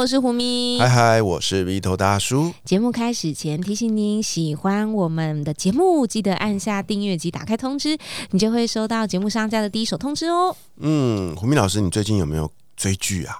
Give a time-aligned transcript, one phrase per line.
[0.00, 0.78] 我是胡咪。
[0.78, 2.54] 嗨嗨，我是鼻头大叔。
[2.64, 7.98] 节目开始前提醒您，喜欢我们的节目，记得按下订阅及打开通知，
[8.30, 10.56] 你就会收到节目上架的第一手通知哦。
[10.78, 13.36] 嗯，胡咪老师，你最近有没有追剧啊？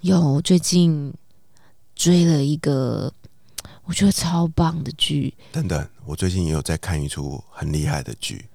[0.00, 1.12] 有，最近
[1.94, 3.12] 追了一个
[3.84, 5.34] 我觉得超棒的剧。
[5.52, 8.46] 等等，我最近也有在看一出很厉害的剧，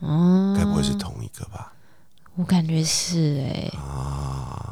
[0.00, 1.72] 哦，该不会是同一个吧？
[2.34, 4.69] 我感觉是哎、啊，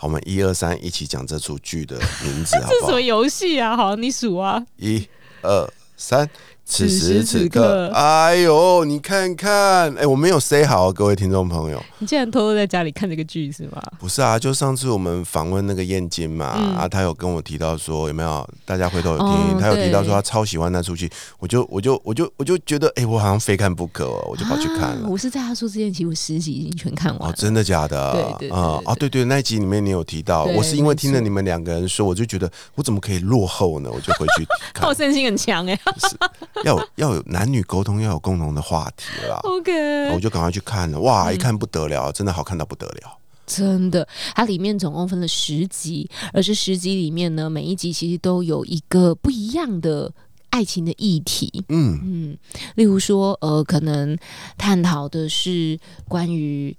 [0.00, 3.00] 好，我们一二三一起讲这出剧的名字 好不好这什么？
[3.02, 3.76] 游戏啊？
[3.76, 4.64] 好，你数啊。
[4.78, 5.06] 一、
[5.42, 6.26] 二、三。
[6.64, 7.60] 此时此时此此刻。
[7.60, 13.82] 刻，哎呦，你看看，哎，我没有 say 好，各位听众朋友，你竟然偷偷在家里看这个剧是吗？
[13.98, 16.76] 不是啊，就上次我们访问那个燕京嘛，嗯。
[16.76, 25.04] 啊，他有跟我提到说有没有，大家回头有听，哦他有提到说他超喜欢那出剧，我就我就我就我就觉得，哎、我好像非看不可哦，我就跑去看了。
[25.04, 27.36] 啊我是在他说之前，其实我十集已经全看完哦，了。
[27.36, 28.12] 真的假的？
[28.12, 28.92] 对对对啊、对。
[28.92, 33.90] 哦，对对，那一集里面你有提到，我是因为听了你们两个人说，我就觉得我怎么可以落后呢？
[33.92, 34.84] 我就回去看。
[34.86, 35.78] 好，胜心很强哎、
[36.64, 39.38] 要有要有男女沟通，要有共同的话题啦。
[39.44, 41.34] OK，我就赶快去看了，哇，嗯。
[41.34, 43.18] 一看不得了，真的好看到不得了。
[43.46, 50.12] 真的，它里面总共分了十集，而这十集里面呢，每一集其实都有一个不一样的
[50.50, 51.64] 爱情的议题。
[51.68, 52.38] 嗯，嗯，
[52.76, 54.16] 例如说，呃，可能
[54.56, 56.76] 探讨的是关于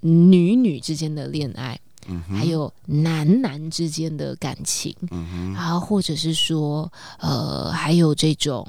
[0.00, 1.78] 女女之间的恋爱，
[2.10, 8.66] 嗯还有男男之间的感情，嗯，然后或者是说，呃，还有这种，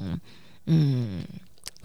[0.66, 1.24] 嗯，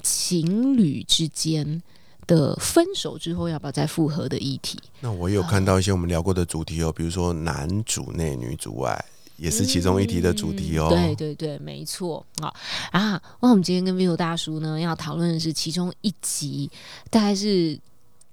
[0.02, 1.82] 情侣之间
[2.28, 4.80] 的分手之后要不要再复合的议题。
[5.00, 9.04] 那我有看到一些我们聊过的主题哦，比如说男主内女主外，
[9.38, 10.90] 也是其中一题的主题哦。
[10.92, 12.54] 嗯对对对，没错啊
[12.92, 13.22] 啊！
[13.42, 16.70] 那我们今天跟 vivo 大叔呢要讨论的是其中一集，
[17.10, 17.80] 大概是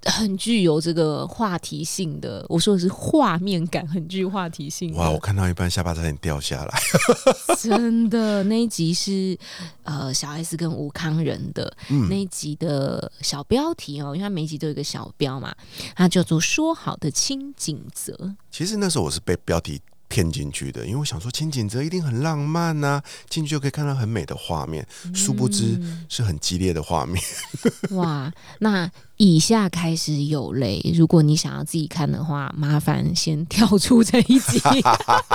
[0.05, 4.99] 很具有这个话题性的，我说的是画面感很具话题性的。
[4.99, 6.81] 哇，我看到一半下巴差点掉下来。
[7.59, 9.37] 真的那一集是
[9.83, 15.55] 呃小 S 跟吴康仁的、嗯那一集的小标题哦，因为他每一集都有一个小标嘛，
[15.95, 19.81] 它叫做“说好的清景泽其实那时候我是被标题
[20.15, 27.21] 骗进去的，因为我想说清景泽一定很浪漫呐、进去就可以看到很美的画面，”，殊不知嗯是很激烈的画面。
[27.99, 34.61] 哇，那以下开始有雷，如果你想要自己看的话，麻烦先跳出这一集，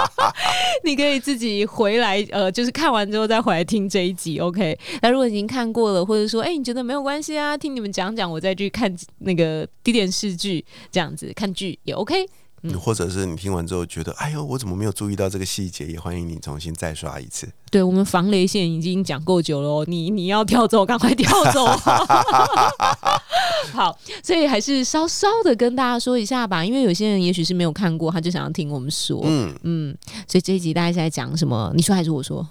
[0.86, 4.80] 你可以自己回来，呃，就是看完之后再回来听这一集，OK？
[5.02, 12.26] 那如果已经看过了，或者说，哎、你觉得没有关系啊，听你们讲讲，我再去看那个电视剧，这样子看剧也 OK。
[12.62, 15.86] 嗯或者是你听完之后觉得，哎呦，我怎么没有注意到这个细节？
[15.86, 17.48] 也欢迎你重新再刷一次。
[17.72, 21.66] 对我们防雷线已经讲够久了哦，你你要跳走，赶快跳走。
[23.72, 29.22] 好，所以还是稍稍的跟大家说一下吧，因为有些人也许是没有看过，他就想要听我们说。
[29.24, 29.98] 嗯嗯，
[30.28, 31.72] 所以这一集大家是在讲什么？
[31.76, 32.48] 你说还是我说？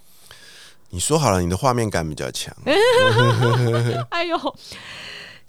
[0.90, 2.54] 你说好了，你的画面感比较强。
[4.08, 4.56] 哎呦，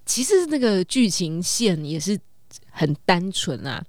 [0.05, 2.19] 其实那个剧情线也是
[2.71, 3.81] 很单纯啊。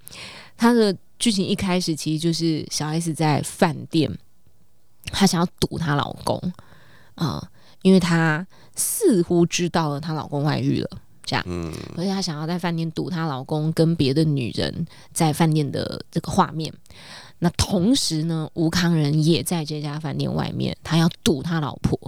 [0.61, 4.11] 它的剧情一开始其实就是小 S 在饭店，
[5.07, 6.39] 她想要堵她老公
[7.15, 7.43] 啊、
[7.81, 10.91] 因为她似乎知道了她老公外遇了。
[11.25, 16.71] 这样，嗯而且她想要在饭店堵她老公跟别的女人在饭店的这个画面。
[17.39, 21.99] 那同时呢，吴康仁也在这家饭店外面，他要堵他老婆，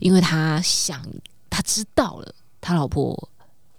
[0.00, 1.02] 因为他想，
[1.48, 3.30] 他知道了他老婆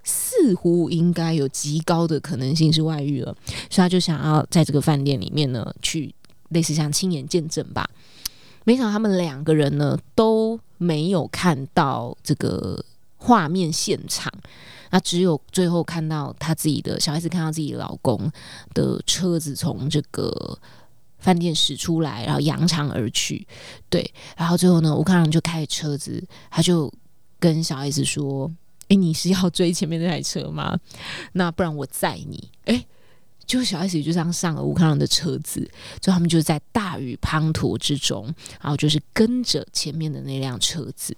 [0.08, 3.36] 似乎应该有极高的可能性是外遇了，
[3.70, 6.16] 所以他就想要在这个饭店里面呢，去
[6.50, 7.86] 类似像亲眼见证吧。
[8.64, 12.84] 没想到他们两个人呢都没有看到这个
[13.18, 14.32] 画面现场，
[14.92, 18.32] 那只有最后看到他自己的小孩子看到自己老公
[18.74, 20.58] 的车子从这个
[21.18, 23.46] 饭店驶出来，然后扬长而去。
[23.90, 26.90] 对，然后最后呢，吴康仁就开车子，他就
[27.40, 28.52] 跟小 S 说
[28.90, 30.78] ：“诶，你是要追前面那台车吗？
[31.34, 32.88] 那不然我载你。”诶，
[33.46, 35.70] 就小 S 也就这样上了吴康仁的车子，
[36.00, 38.26] 就他们就在大雨滂沱之中，
[38.62, 41.16] 然后就是跟着前面的那辆车子，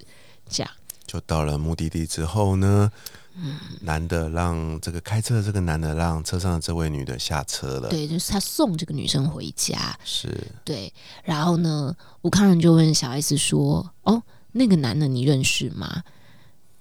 [0.50, 0.72] 这样。
[1.08, 2.92] 就到了目的地之后呢，
[3.36, 10.30] 嗯男的让这个开车的这个男的让车上的这位女的下车了，对，就是他送这个女生回家，是
[10.64, 10.94] 对，
[11.24, 14.22] 然后呢，吴康仁就问小 S 说：“哦，
[14.52, 16.04] 那个男的你认识吗？”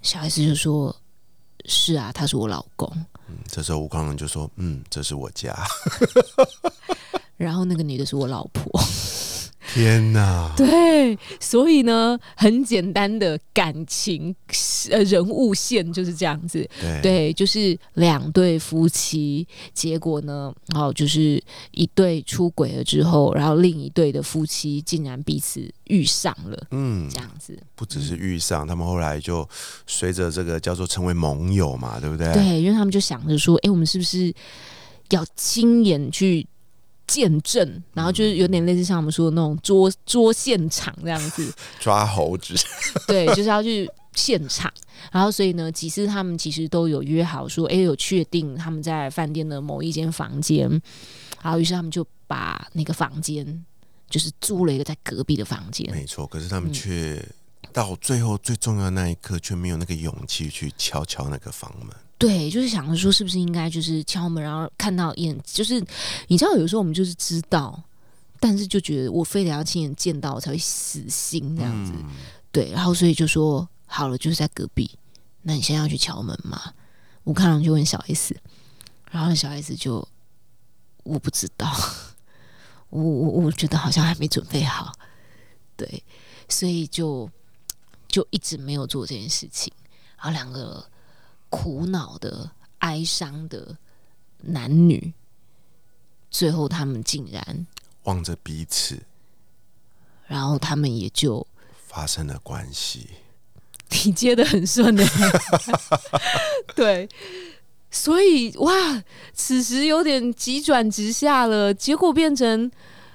[0.03, 0.95] 小 S 就说
[1.67, 2.91] ：“是啊，他是我老公。
[3.29, 5.55] 嗯，这时候吴康仁就说：“嗯，这是我家。
[7.37, 8.81] ”然后那个女的是我老婆。
[9.73, 10.51] 天哪！
[10.57, 14.35] 对，所以呢，很简单的感情
[14.91, 16.67] 呃人物线就是这样子。
[16.81, 21.43] 对对，就是两对夫妻，结果呢，哦，就是
[21.73, 27.57] 一对出轨了之后，然后另一对的夫妻竟然彼此遇上了，嗯这，样子。
[27.75, 29.47] 不只是遇上，他们后来就
[29.87, 32.33] 随着这个叫做成为盟友嘛，对不对？
[32.33, 34.35] 对，因为他们就想着说，哎，我们是不是
[35.11, 36.47] 要亲眼去
[37.09, 42.55] 见证，然后就是有点类似像我们说的那种捉捉现场这样子， 抓猴子，
[43.09, 44.73] 对，就是要去现场。
[45.11, 50.69] 然后所以呢，几次他们其实都有约好说，哎，有确定他们在饭店的某一间房间，
[51.43, 53.65] 然后于是他们就把那个房间
[54.11, 56.27] 就是租了一个在隔壁的房间，没错。
[56.27, 57.29] 可是他们嗯却
[57.73, 61.89] 到最后最重要的那一刻，却没有那个勇气去敲敲那个房门。
[62.19, 65.81] 对，就是想着说，是不是应该就是敲门，然后看到眼，就是
[66.27, 67.81] 你知道，有时候我们就是知道，
[68.41, 71.93] 但是就觉得我非得要亲眼见到我才会死心这样子。
[71.95, 72.11] 嗯
[72.51, 74.91] 对，然后所以就说好了，就是在隔壁，
[75.43, 76.75] 那你现在要去敲门吗？
[77.25, 78.35] 吴康郎就问小 S，
[79.11, 80.07] 然后小 S 就
[81.05, 81.71] 我不知道，
[82.89, 84.93] 我我我觉得好像还没准备好，
[85.77, 86.03] 对，
[86.49, 87.31] 所以就
[88.09, 89.71] 就一直没有做这件事情，
[90.17, 90.85] 然后两个
[91.51, 93.77] 苦恼的、哀伤的
[94.43, 95.13] 男女，
[96.31, 97.67] 最后他们竟然，
[98.05, 99.01] 望着彼此
[100.27, 101.47] 然后他们也就
[101.87, 103.09] 发生了关系。
[104.05, 105.03] 你接的很顺的，
[106.77, 107.09] 对，
[107.91, 109.03] 所以哇，
[109.33, 112.71] 此时有点急转直下了，结果变成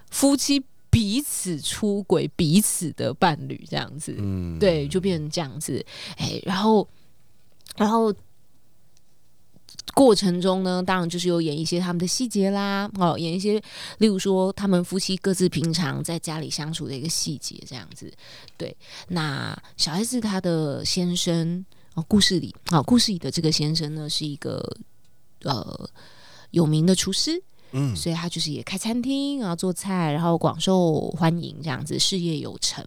[0.10, 5.86] 夫妻彼此出轨，彼此的伴侣这样子，嗯，对，就变成这样子，
[6.18, 6.88] 哎，然后，
[7.76, 8.14] 然后。
[9.96, 13.62] 过程中呢，当然就是有演一些他们的细节啦，哦，演一些，
[14.00, 18.12] 例如说他们夫妻各自平常在家里相处的一个细节，这样子。
[18.58, 18.76] 对，
[19.10, 24.78] 那小 S 她的先生哦，故事里哦，故事里的这个先生呢，是一个
[25.44, 25.88] 呃
[26.52, 27.44] 有名的厨师，
[27.74, 32.86] 嗯，所以他就是也开餐厅，然后做菜，然后广受欢迎，这样子事业有成。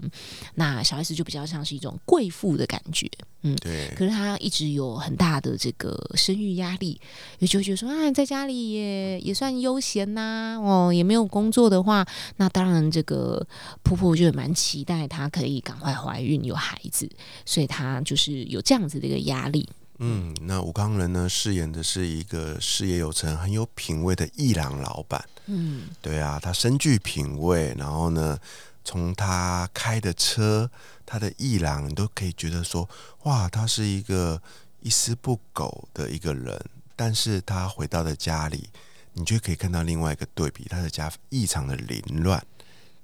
[0.54, 3.10] 那小 S 就比较像是一种贵妇的感觉，
[3.42, 7.00] 嗯对，可是她一直有很大的这个生育压力，
[7.40, 12.06] 也就觉得说啊，在家里也也算悠闲呐、哦，也没有工作的话，
[12.36, 13.44] 那当然这个
[13.82, 17.10] 婆婆就也蛮期待她可以赶快怀孕有孩子，
[17.44, 19.68] 所以她就是有这样子的一个压力。
[19.98, 25.24] 嗯，那吴康仁呢，饰演的是一个事业有成、很有品味的艺廊老板。
[25.46, 28.38] 嗯，对啊，他深具品味，然后呢，
[28.84, 30.70] 从他开的车、
[31.06, 32.88] 他的艺廊，你都可以觉得说，
[33.22, 34.42] 哇，他是一个
[34.80, 36.60] 一丝不苟的一个人。
[36.94, 38.68] 但是他回到了家里，
[39.12, 42.44] 你就可以看到另外一个对比，他的家异常的凌乱。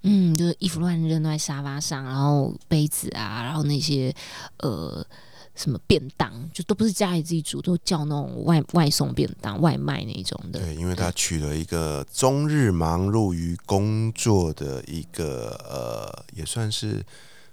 [0.02, 4.14] 嗯，就是衣服乱扔在沙发上，然后杯子啊，然后那些
[4.58, 5.06] 呃
[5.54, 10.58] 什么便当，就都不是家里自己煮，都叫那种外外送便当、外卖那种的。
[10.60, 17.04] 对，因为他娶了一个终日忙碌于工作的一个呃，也算是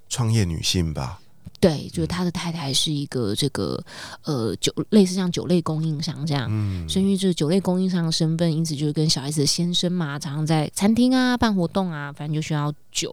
[0.08, 1.20] 创业女性吧。
[1.60, 3.84] 对，就是他的太太是一个这个
[4.24, 13.10] 呃酒类似像酒类供应商这样，嗯，所以因为这个酒类供应商的身份，因此就是跟小 S 的先生嘛，常常在餐厅啊办活动啊，反正就需要酒，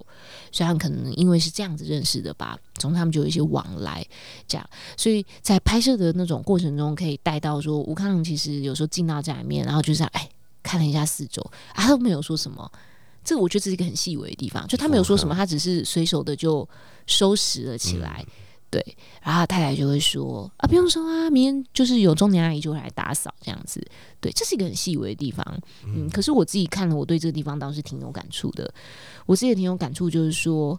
[0.52, 4.06] 所以他们可能因为是这样子认识的吧，从他们就有一些往来，
[4.46, 10.28] 这样，所以在拍摄的那种过程中，可以带到说吴康仁其实有时候进到家里面，然后就是哎
[10.62, 11.42] 看了一下四周，
[11.74, 12.70] 啊他都没有说什么。
[13.26, 16.66] 这个我觉得这是一个很细微的地方，就他没有说什么，他只是随手的就
[17.06, 18.24] 收拾了起来。
[18.68, 18.84] 对，
[19.22, 23.80] 然后太太就会说啊，不用说啊，明天就是有中年阿姨就会来打扫这样子。
[24.20, 25.44] 对，这是一个很细微的地方。
[25.84, 28.72] 嗯，可是我自己看了，我对这个地方倒是挺有感触的。
[29.24, 30.78] 我自己也挺有感触，就是说，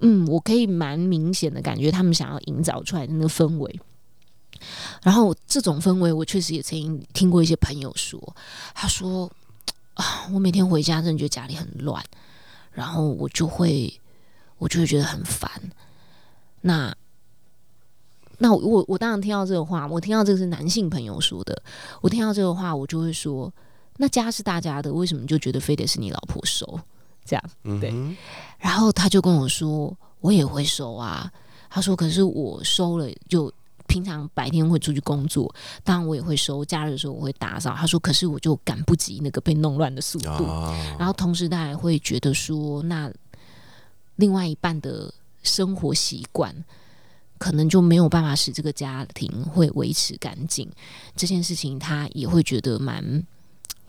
[0.00, 3.80] 嗯，我可以蛮明显的感觉他们想要营造出来的那个氛围。
[5.02, 8.34] 然后这种氛围，我确实也曾经听过一些朋友说，
[8.74, 9.30] 他说
[9.94, 12.04] 啊，我每天回家真的觉得家里很乱，
[12.72, 14.00] 然后我就会
[14.58, 15.50] 我就会觉得很烦。
[16.60, 16.94] 那
[18.38, 21.62] 那我我我当然听到这个话，我听到这个是男性朋友说的，
[22.00, 23.52] 我听到这个话，我就会说，
[23.96, 26.80] 那家是大家的，为什么你就觉得非得是你老婆收？
[27.24, 27.90] 这样，对
[28.58, 31.32] 然后他就跟我说，我也会收啊，
[31.70, 33.50] 他说：“可是我收了，就
[33.94, 43.08] 平常白天会出去工作，当然我也会收，假日的时候我会打扫。”他说：“可是我就赶不及那个被弄乱的速度。”啊，然后同时他还会觉得说，那
[44.16, 46.52] 另外一半的生活习惯。
[47.36, 50.70] 可能就没有办法使这个家庭会维持干净，
[51.16, 53.26] 这件事情他也会觉得蛮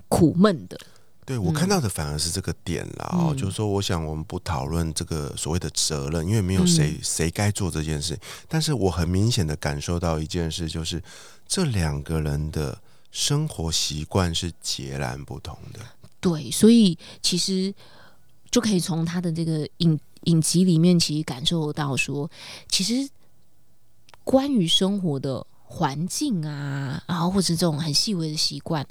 [0.10, 0.78] 苦闷的。
[1.26, 8.16] 对我看到的反而是这个点啦，哦，嗯就是说，我想我们不讨论这个所谓的责任，因为没有谁谁该做这件事。
[8.48, 11.02] 但是我很明显的感受到一件事，就是
[11.48, 12.80] 这两个人的
[13.12, 15.80] 生活习惯是截然不同的。
[16.20, 17.74] 对，所以其实
[18.52, 22.30] 就可以从他的这个影影集里面，其实感受到说，
[22.70, 23.10] 其实
[24.24, 28.86] 关于生活的环境啊，然后或者这种很细微的习惯，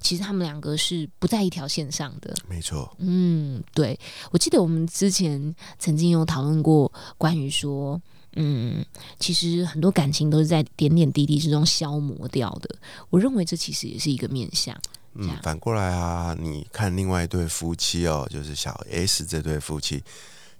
[0.00, 2.32] 其实他们两个是不在一条线上的。
[2.48, 3.98] 没错，嗯，对，
[4.30, 8.00] 我记得我们之前曾经有讨论过关于说，
[8.36, 8.84] 嗯，
[9.18, 12.76] 其实很多感情都是在点点滴滴之中消磨掉的。
[13.08, 14.78] 我认为这其实也是一个面向。
[15.14, 20.04] 嗯反过来啊，你看另外一对夫妻哦，就是小 S 这对夫妻，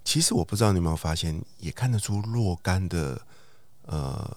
[0.04, 3.20] 其实我不知道你有没有发现，也看得出若干的
[3.86, 4.28] 呃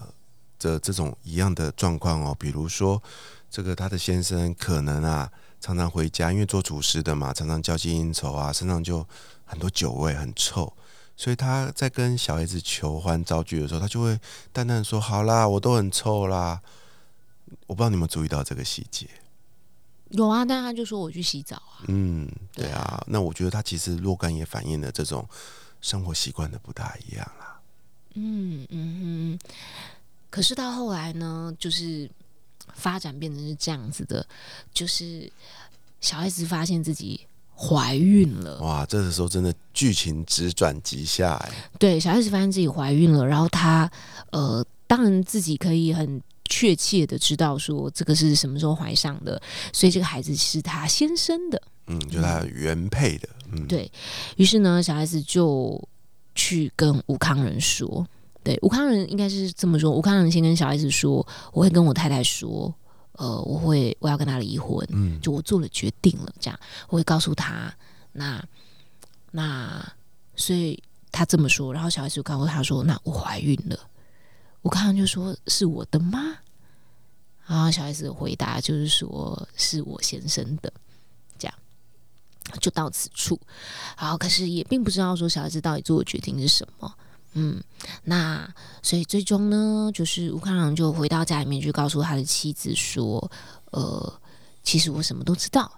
[0.63, 3.03] 的这种一样的状况哦，比如说
[3.51, 5.29] 这个他的先生可能啊
[5.59, 9.05] 常常回家，因为做厨师的嘛，常常交际应酬啊，身上就
[9.45, 10.73] 很多酒味，很臭。
[11.15, 14.19] 所以他在跟小孩子求欢造句的时候，他就会
[14.51, 16.59] 淡淡地说：“好啦，我都很臭啦。”
[17.67, 19.07] 我不知道你有没有注意到这个细节。
[20.09, 21.85] 有啊，但他就说我去洗澡啊。
[21.87, 25.27] 嗯，对啊，那我觉得他其实若干也反映了这种
[25.81, 27.59] 生活习惯的不大一样啦。
[28.15, 29.49] 嗯嗯哼。
[30.33, 32.09] 可是到后来呢，就是
[32.73, 34.25] 发展变成是这样子的，
[34.73, 35.31] 就是
[36.01, 37.21] 小孩子发现自己
[37.55, 38.57] 怀孕了。
[38.57, 43.87] 哇，这个时候真的剧情直转直下哎，对，小孩子发现自己怀孕了，然后他
[44.31, 49.39] 呃，当然自己可以很确切的知道说这个是什么时候怀上的，
[49.71, 51.61] 所以这个孩子是他先生的。
[51.85, 53.91] 嗯，就他原配的，嗯，对
[54.37, 55.79] 于是呢，小孩子就
[56.33, 58.07] 去跟吴康仁说，
[58.43, 62.73] 对，吴康仁应该是这么说，吴康仁先跟小孩子说，我会跟我太太说，
[63.13, 66.59] 呃，我会我要跟他离婚，嗯，就我做了决定了，这样
[66.89, 67.73] 我会告诉他，
[68.11, 68.43] 那
[69.31, 69.93] 那
[70.35, 70.81] 所以
[71.11, 73.79] 他这么说，然后小孩子就告诉他说，那我怀孕了，
[74.63, 76.37] 吴康仁就说是我的吗？
[77.45, 80.71] 然后小 S 的回答就是说是我先生的，
[81.37, 81.55] 这样
[82.59, 83.39] 就到此处。
[83.95, 86.93] 好，可是也并不知道说小孩子到底做的决定是什么。
[87.33, 87.63] 嗯，
[88.03, 88.47] 那
[88.81, 93.31] 所以最终呢，就是吴康郎就回到家里面去告诉他的妻子说
[93.71, 94.21] ：“呃，
[94.63, 95.71] 其实我什么都知道，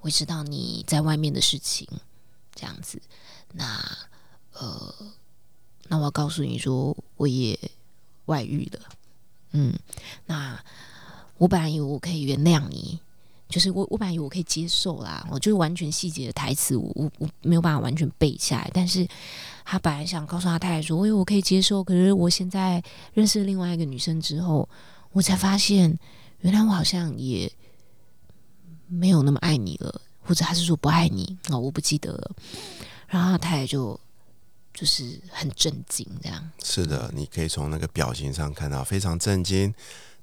[0.00, 1.88] 我知道你在外面的事情，
[2.54, 3.00] 这样子。
[3.52, 3.80] 那
[4.52, 4.94] 呃，
[5.88, 7.58] 那我要告诉你说，我也
[8.26, 8.80] 外遇了。
[9.52, 9.72] 嗯，
[10.26, 10.62] 那
[11.38, 13.00] 我本来以为我可以原谅你，
[13.52, 19.06] 就是我我本来以为我可以接受啦，我就是完全细节的台词，我我我没有办法完全背下来，但是
[19.64, 22.82] 他本来想告诉他太太说，我以为我可以接受，可是我现在
[23.12, 24.66] 认识另外一个女生之后，
[25.12, 25.98] 我才发现
[26.40, 27.52] 原来我好像也
[28.88, 32.30] 没有那么爱你了，或者他是说不爱你哦，我不记得了。
[33.06, 34.00] 然后他太太就
[34.72, 39.74] 就是很震惊，这样，是的，你可以从那个表情上看到非常震惊。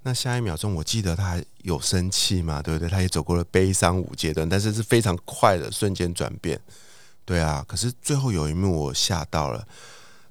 [0.03, 2.89] 那下一秒钟，我记得他还有生气嘛，对不对？
[2.89, 6.59] 他也走过了悲伤五阶段，但是是非常快的瞬间转变。
[7.25, 9.67] 对啊，可是最后有一幕我吓到了，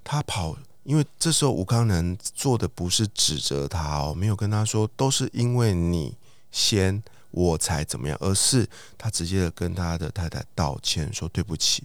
[0.03, 6.17] 他跑，因为这时候吴康仁做的不是指责他哦，没有跟他说都是因为你
[6.51, 11.85] 先我才怎么样，而是他直接的跟他的太太道歉，说对不起，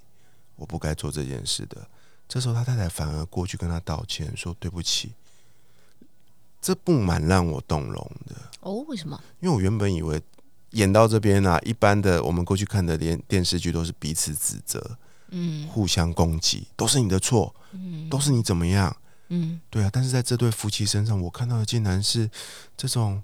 [0.55, 1.85] 我不该做这件事的。
[2.29, 5.11] 这时候他太太反而过去跟他道歉，说对不起。
[6.63, 9.21] 这不蛮让我动容的，哦，为什么？
[9.41, 10.19] 因为我原本以为
[10.71, 14.97] 演到这边啊，一般的我们过去看的电电视剧都是彼此指责、
[15.31, 15.67] 嗯。
[15.67, 18.09] 互相攻击，都是你的错，嗯。
[18.09, 18.95] 都是你怎么样，
[19.27, 19.59] 嗯。
[19.69, 19.89] 对啊。
[19.91, 22.29] 但是在这对夫妻身上，我看到的竟然是
[22.77, 23.21] 这种，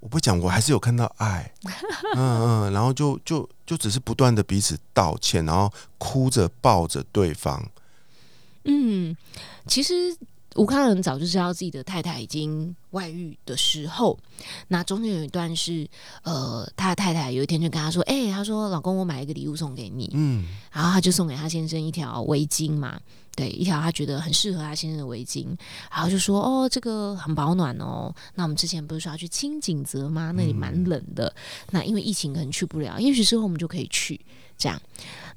[0.00, 1.50] 我不讲，我还是有看到爱，
[2.14, 7.66] 嗯嗯，然后就就就只是不断的彼此道歉，然后哭着抱着对方，
[8.64, 9.16] 嗯，
[9.66, 10.14] 其实
[10.56, 14.18] 吴康仁早就知道自己的太太已经外遇的时候，
[14.68, 15.88] 那中间有一段是，
[16.22, 20.10] 呃，他的太太有一天就跟他说：“哎、他说老公，我买一个礼物送给你。
[20.14, 23.00] 嗯，然后他就送给他先生一条围巾嘛，
[23.34, 25.46] 对，一条他觉得很适合他先生的围巾，
[25.90, 28.14] 然后就说：“哦，这个很保暖哦。
[28.36, 30.32] 那我们之前不是说要去清景泽吗？
[30.36, 31.34] 那里蛮冷的。
[31.70, 34.20] 那因为疫情可能去不了，也许之后我们就可以去。
[34.56, 34.80] 这样，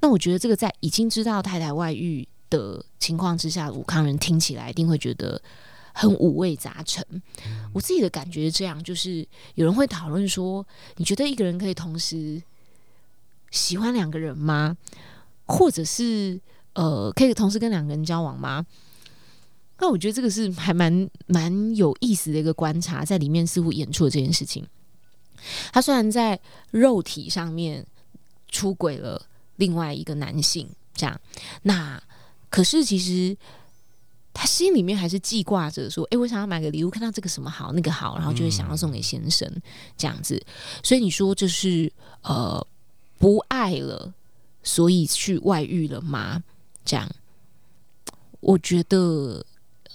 [0.00, 5.40] 那我觉得这个在已经知道太太外遇。”的情况之下，武康人听起来一定会觉得
[5.92, 7.04] 很五味杂陈。
[7.72, 12.42] 我自己的感觉是这样，就是有人会讨论说，你觉得一个人可以同时
[13.50, 14.76] 喜欢两个人吗？
[15.46, 16.40] 或者是
[16.74, 18.64] 呃，可以同时跟两个人交往吗？
[19.80, 24.66] 那我觉得这个是还蛮蛮有意思的一个观察，在里面似乎演出了这件事情。
[25.72, 26.38] 他虽然在
[26.72, 27.86] 肉体上面
[28.48, 29.24] 出轨了
[29.56, 31.20] 另外一个男性，这样，
[31.62, 32.02] 那
[32.58, 33.36] 可是其实
[34.34, 39.48] 他心里面还是记挂着说，诶，我想要买个礼物，看到这个什么好，那个好，然后就会想要送给先生
[39.96, 40.44] 这样子。
[40.82, 42.66] 所以你说这是呃
[43.16, 44.12] 不爱了，
[44.64, 46.42] 所以去外遇了吗？
[46.84, 47.08] 这样，
[48.40, 49.46] 我觉得。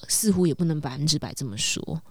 [0.10, 2.02] 似乎也不能百分之百这么说，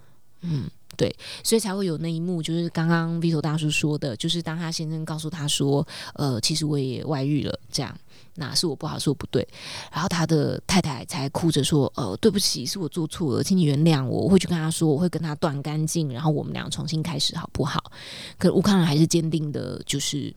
[0.41, 7.97] 嗯，对，所以才会有那一幕，就是刚刚 Vito 大叔说的，就是当他先生告诉他说，呃，其实我也外遇了，这样，
[8.35, 9.47] 那是我不好，是我不对，
[9.91, 17.91] 然后他的太太才哭着说，呃，对不起，是我做错了，请你原谅我，我会去跟他说，我会跟他断干净，然后我们俩重新开始，好不好？
[18.37, 20.33] 可乌克兰还是坚定的，就是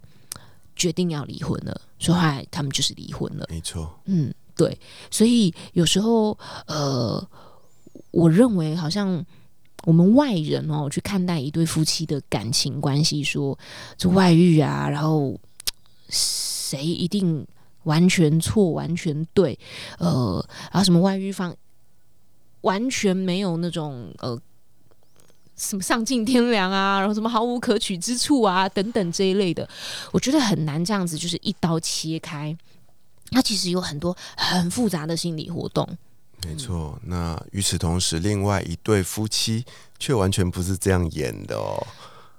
[0.75, 4.78] 决定要离婚了，说后来他们就是离婚了，没错，嗯，对，
[5.10, 7.26] 所以有时候，呃。
[8.12, 9.22] 我认为，好像
[9.86, 13.56] 我们外人哦去看待一对夫妻的感情关系，说
[13.96, 15.38] 这外遇啊，然后
[16.08, 17.46] 谁一定
[17.84, 19.56] 完全错、完全对，
[19.98, 21.54] 呃，然后什么外遇方
[22.62, 24.36] 完全没有那种呃
[25.54, 29.68] 什么丧尽天良啊，然后什么毫无可取之处啊等等这一类的，
[30.10, 32.58] 我觉得很难这样子就是一刀切开。
[33.30, 35.88] 它其实有很多很复杂的心理活动。
[36.48, 39.64] 没错，那与此同时，另外一对夫妻
[39.98, 41.84] 却完全不是这样演的哦。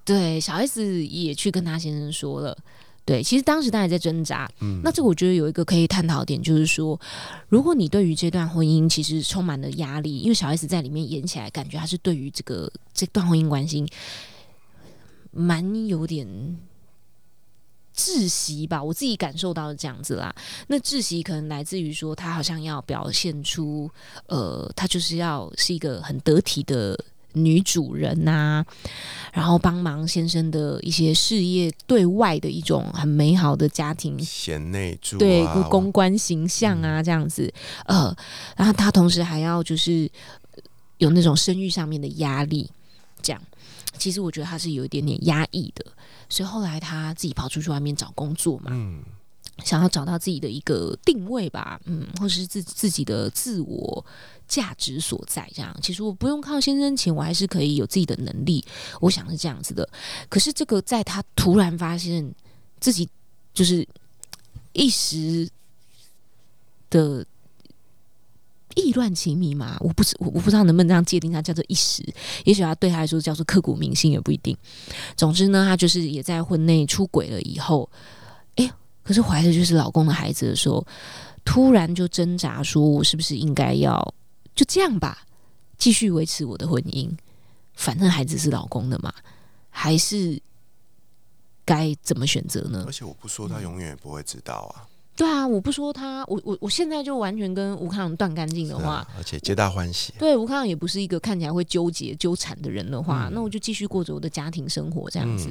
[0.03, 2.57] 对，小 S 也去跟他先生说了。
[3.05, 4.49] 对，其实当时他也在挣扎。
[4.59, 6.99] 嗯，那这我觉得有一个可以探讨点，就是说，
[7.47, 13.85] 如果你对于这段婚姻其实充满了压力，因为小 S 在里面演起来，感觉他是对于这个这段婚姻关系
[15.31, 16.27] 蛮有点。
[17.97, 20.33] 窒息吧，我自己感受到是这样子啦。
[20.67, 23.89] 那窒息可能来自于说，他好像要表现出，
[24.27, 26.97] 呃，他就是要是一个很得体的
[27.33, 28.63] 女主人呐，
[29.33, 37.51] 然后帮忙先生的一些事业，对外的一种很美好的家庭贤内助，对公关形象啊，这样子。
[37.85, 38.15] 呃，
[38.55, 40.09] 然后他同时还要就是
[40.99, 42.69] 有那种生育上面的压力，
[43.23, 43.41] 这样。
[43.97, 45.83] 其实我觉得他是有一点点压抑的。
[46.29, 49.03] 所以后来他自己跑出去外面找工作嘛，嗯，
[49.63, 54.05] 想要找到自己的一个定位吧，嗯，或是自自己的自我
[54.47, 55.49] 价值所在。
[55.53, 58.63] 这样，其实我不用靠先生钱，我还是可以有自己的能力。
[59.01, 59.87] 我想是这样子的。
[60.29, 62.33] 可是这个在他突然发现
[62.79, 63.07] 自己
[63.53, 63.87] 就是
[64.73, 65.49] 一时
[66.89, 67.25] 的。
[68.77, 72.05] 意乱情迷嘛，我不知我我不知道能不能这样界定它叫做一时，
[72.45, 74.55] 也许他对他来说叫做刻骨铭心也不一定。
[75.15, 77.89] 总之呢，他就是也在婚内出轨了以后，
[78.55, 78.71] 哎，
[79.03, 80.85] 可是怀的就是老公的孩子的时候，
[81.43, 84.13] 突然就挣扎说，我是不是应该要
[84.55, 85.25] 就这样吧，
[85.77, 87.09] 继续维持我的婚姻，
[87.73, 89.13] 反正孩子是老公的嘛，
[89.69, 90.41] 还是
[91.65, 92.85] 该怎么选择呢？
[92.87, 94.86] 而且我不说，他永远也不会知道啊。
[95.17, 100.13] 对啊，我不说他，我我我现在就完全跟吴康断干净的话，而且皆大欢喜。
[100.19, 105.49] 对，吴康也不是一个看起来会纠结纠缠的人的话，那我就继续过着我的家庭生活，这样子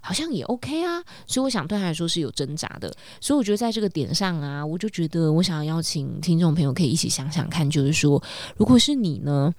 [0.00, 1.00] 好像也 OK 啊。
[1.28, 2.92] 所以我想对他来说是有挣扎的。
[3.20, 8.20] 所以我觉得在这个点上啊，我就觉得我想要邀请听众朋友可以一起想想看，就是说，
[8.56, 9.54] 如果是你呢，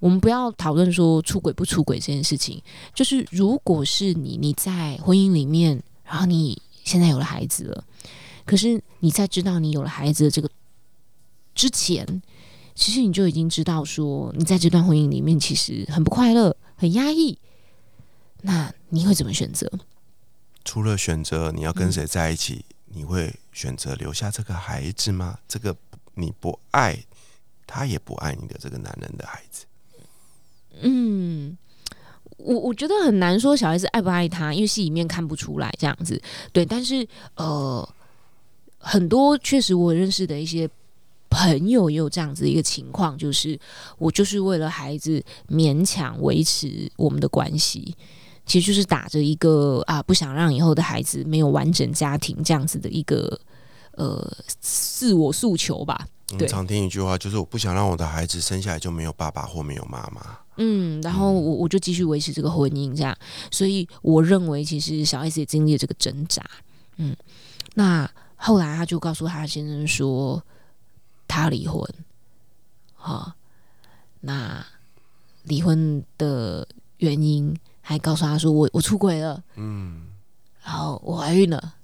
[0.00, 2.62] 我们不要讨论说出轨不出轨这件事情，
[2.94, 7.84] 就是如果是你，你在婚姻里面，然后你现在有了孩子了。
[8.48, 10.48] 可是你在知道你有了孩子的这个
[11.54, 12.22] 之前，
[12.74, 17.38] 其实你就已经知道说，你在这段婚姻里面其实很不快乐、很压抑。
[18.40, 19.70] 那你会怎么选择？
[20.64, 25.38] 除了选择你要跟谁在一起，你会选择留下这个孩子吗？
[25.46, 25.76] 这个
[26.14, 26.98] 你不爱
[27.66, 29.66] 他也不爱你的这个男人的孩子？
[30.80, 31.54] 嗯，
[32.38, 36.18] 我我觉得很难说小孩子爱不爱他，因为戏里面看不出来这样子。
[36.50, 37.86] 对，但是呃。
[38.78, 40.68] 很多确实，我认识的一些
[41.28, 43.58] 朋友也有这样子的一个情况，就是
[43.98, 47.94] 我就是为了孩子勉强维持我们的关系，
[48.46, 53.38] 其实就是打着一个啊不想让以后的孩子没有完整家庭这样子的一个
[53.92, 56.06] 呃自我诉求吧。
[56.38, 60.38] 对，常听一句话，就是我不想让我的孩子生下来就没有爸爸或没有妈妈。
[60.56, 63.14] 嗯，然后我我就继续维持这个婚姻这样，
[63.50, 66.42] 所以我认为其实小 S 也经历了这个挣扎。
[66.96, 67.14] 嗯，
[67.74, 68.10] 那。
[68.38, 70.42] 后来他就告诉他先生说，
[71.26, 71.88] 他他要离婚，
[72.94, 73.32] 好、
[74.20, 74.66] 那
[75.44, 80.08] 离婚的原因还告诉他说我我出轨了，嗯，
[80.64, 81.74] 然后我怀孕了，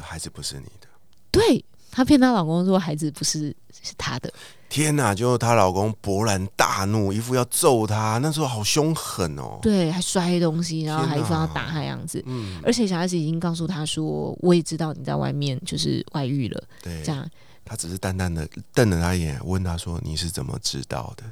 [0.00, 0.88] 孩子不是你的。
[1.30, 4.32] 对她骗她老公说孩子不是是她的，
[4.72, 5.14] 天哪！
[5.14, 9.58] 就她老公勃然大怒，一副要揍她，那时候好凶狠哦。
[9.60, 12.24] 对，还摔东西，然后还一副要打她样子。
[12.26, 17.28] 嗯，而且小孩子已经告诉他说：“我也知道你在外面就是外遇了。”对这，样，
[17.66, 21.24] 他只是淡淡的瞪了他一眼，问他说：“你是怎么知道的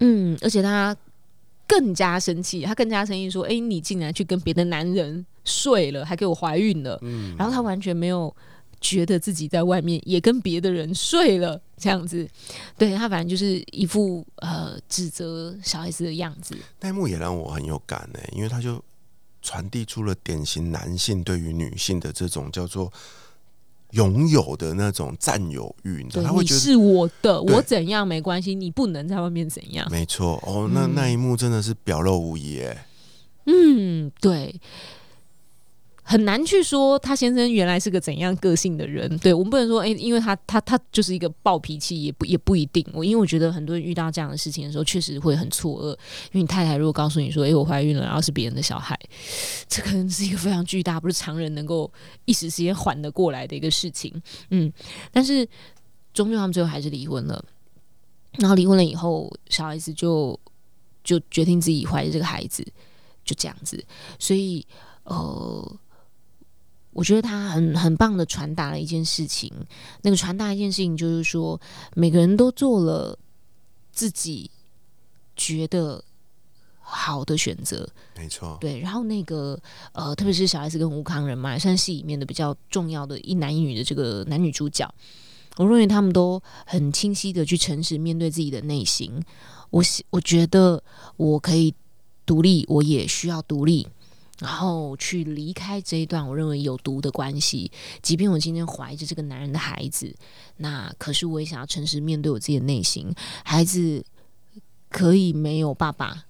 [0.00, 0.94] 嗯，而且他
[1.66, 8.36] 更加生气，他更加生气说：“哎、你竟然去跟别的男人睡了，还给我怀孕了。？”嗯，然后他完全没有
[8.80, 12.28] 觉得自己在外面也跟别的人睡了，这样子。
[12.76, 16.56] 对他反正就是一副呃指责小孩子的样子。
[16.80, 18.82] 那一幕也让我很有感呢，因为他就
[19.42, 22.92] 传递出了典型男性对于女性的这种叫做
[23.92, 26.56] 拥有的那种占有欲，你知道，对，他会觉得。
[26.56, 29.88] 你是我的，我怎样没关系，你不能在外面怎样。
[29.90, 32.84] 没错哦，那嗯那一幕真的是表露无遗耶。
[33.46, 34.60] 嗯，对，
[36.08, 39.18] 很难去说他先生原来是个怎样个性的人。
[39.18, 42.86] 对我们不能说，哎，因为他他他就是一个暴脾气，也不也不一定。
[42.92, 45.90] 我因为我觉得很多人遇到这样的事情的时候，确实会很错愕。
[46.30, 48.96] 因为你太太如果告诉你说，哎，我怀孕了，然后是别人的小孩，
[49.68, 51.92] 这可能是一个非常巨大，不是常人能够
[52.24, 54.14] 一时之间缓得过来的一个事情。
[54.50, 54.72] 嗯，
[55.10, 55.44] 但是
[56.14, 57.44] 终究他们最后还是离婚了。
[58.38, 60.38] 然后离婚了以后，小孩子就
[61.02, 62.62] 就决定自己怀着这个孩子，
[63.24, 63.82] 就这样子。
[64.18, 64.64] 所以，
[65.04, 65.76] 呃，
[66.96, 69.52] 我觉得他很很棒的传达了一件事情。
[70.00, 71.60] 那个传达一件事情就是说，
[71.94, 73.18] 每个人都做了
[73.92, 74.50] 自己
[75.36, 76.02] 觉得
[76.80, 78.80] 好的选择，没错，对。
[78.80, 79.60] 然后那个
[79.92, 84.90] 呃，特别是小 S 跟吴康仁嘛，也算戏里面的比较重要的一男一女的这个男女主角。
[85.58, 89.22] 我认为他们都很清晰的去诚实面对自己的内心。
[89.68, 90.82] 我喜我觉得
[91.18, 91.74] 我可以
[92.24, 93.86] 独立，我也需要独立，
[94.38, 97.70] 然后去离开这一段我认为有毒的关系。
[98.02, 100.14] 即便我今天怀着这个男人的孩子，
[100.56, 103.12] 那可是我也想要诚实面对我自己的内心。
[103.44, 104.04] 孩子
[104.90, 106.24] 可以没有爸爸，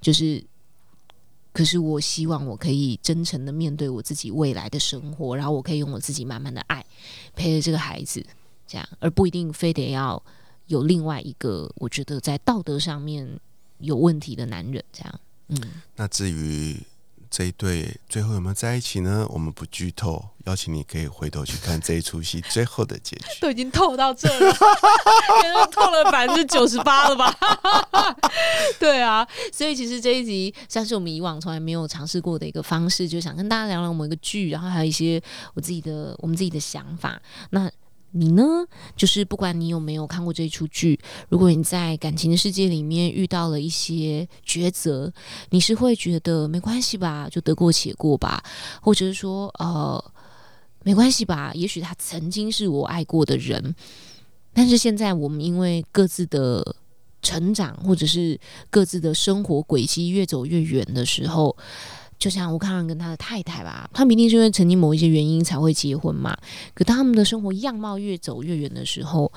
[0.00, 0.44] 就是。
[1.54, 6.84] 可是我希望我可以真诚的面对我自己未来的生活，然后我可以用我自己满满的爱
[7.36, 8.26] 陪着这个孩子，
[8.66, 10.20] 这样，而不一定非得要
[10.66, 13.38] 有另外一个我觉得在道德上面
[13.78, 15.60] 有问题的男人，这样，嗯，
[15.94, 16.76] 那至于
[17.36, 19.26] 这一对最后有没有在一起呢？
[19.28, 23.24] 我们不剧透，邀请你可以回头去看这一出戏最后的结局。
[23.42, 24.54] 都已经透到这了，
[25.72, 27.36] 透了百分之九十八了吧？
[28.78, 35.20] 对啊，所以其实这一集像是我们以往从来没有尝试过的一个方式，就想跟大家聊聊某一个剧，然后还有一些
[35.54, 37.20] 我自己的我们自己的想法。
[37.50, 37.68] 那
[38.16, 38.64] 你呢？
[38.96, 40.98] 就是不管你有没有看过这一出剧，
[41.28, 45.12] 如果你在感情的世界里面遇到了一些抉择，
[45.50, 48.42] 你是会觉得没关系吧，就得过且过吧，
[48.80, 50.12] 或者是说呃
[50.84, 53.74] 没关系吧，也许他曾经是我爱过的人，
[54.52, 56.76] 但是现在我们因为各自的
[57.20, 58.38] 成长，或者是
[58.70, 61.56] 各自的生活轨迹越走越远的时候，
[62.24, 66.34] 就像吴康仁跟他的太太吧，他们一定是因为曾经某一些原因才会结婚嘛。
[66.72, 69.30] 可当他们的生活样貌越走越远的时候，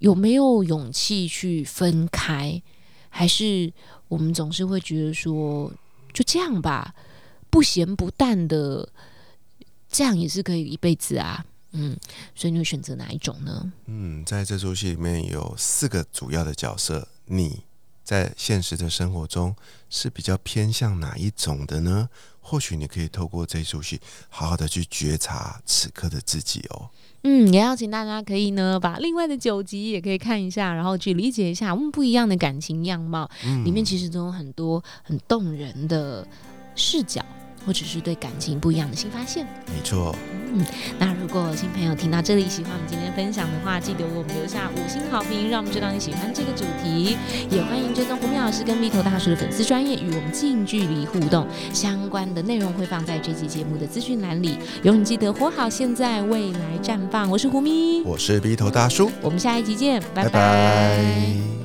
[0.00, 2.62] 有没有勇气去分开？
[3.08, 3.72] 还是
[4.08, 5.72] 我们总是会觉得说，
[6.12, 6.94] 就这样吧，
[7.48, 8.86] 不咸不淡的，
[9.88, 11.46] 这样也是可以一辈子啊。
[11.72, 11.96] 嗯，
[12.34, 13.72] 所以你会选择哪一种呢？
[13.86, 17.62] 嗯，在这出戏里面有四个主要的角色，你
[18.08, 19.54] 在现实的生活中
[19.90, 22.08] 是比较偏向哪一种的呢？
[22.40, 26.88] 或许你可以透过这出戏，好好的去觉察此刻的自己哦。
[27.24, 36.26] 嗯，也邀请大家可以呢，把另外的九集也可以看一下，然后去理解一下我们不一样的感情样貌，嗯里面其实都有很多很动人的
[36.74, 37.22] 视角，
[37.68, 39.46] 或者是对感情不一样的新发现。
[39.66, 40.16] 没错，
[40.54, 40.64] 嗯
[40.98, 47.18] 那如果新朋友听到这里喜欢我们今天分享的话，记得为我们留下五星好评，让我们知道你喜欢这个主题。
[47.50, 51.46] 也欢迎追踪胡明老师跟 V 头大叔的粉丝专业，与我们近距离互动。
[51.74, 54.58] 相关的内容会放在这期节目的资讯栏里。
[54.84, 57.30] 永远记得活好现在，未来绽放。
[57.30, 61.57] 我是胡咪，我是 B 头大叔，我们下一集见，拜拜拜